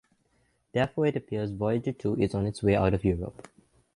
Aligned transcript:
Therefore, 0.73 1.05
it 1.05 1.15
appears 1.15 1.51
Voyager 1.51 1.91
too 1.91 2.19
is 2.19 2.33
on 2.33 2.47
its 2.47 2.63
way 2.63 2.75
out 2.75 2.95
of 2.95 3.05
Europe. 3.05 3.47